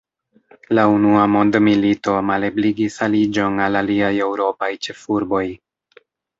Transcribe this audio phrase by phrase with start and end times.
[0.77, 5.47] La unua mondmilito malebligis aliĝon al aliaj eŭropaj ĉefurboj.